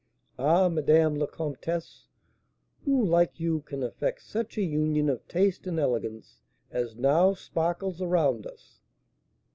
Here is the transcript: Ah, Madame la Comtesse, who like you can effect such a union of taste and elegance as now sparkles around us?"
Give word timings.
Ah, 0.39 0.67
Madame 0.67 1.13
la 1.13 1.27
Comtesse, 1.27 2.07
who 2.85 3.05
like 3.05 3.39
you 3.39 3.59
can 3.59 3.83
effect 3.83 4.23
such 4.23 4.57
a 4.57 4.63
union 4.63 5.09
of 5.09 5.27
taste 5.27 5.67
and 5.67 5.77
elegance 5.79 6.41
as 6.71 6.95
now 6.95 7.35
sparkles 7.35 8.01
around 8.01 8.47
us?" 8.47 8.79